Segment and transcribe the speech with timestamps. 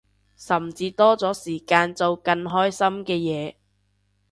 [0.35, 3.55] 甚至多咗時間做更開心嘅嘢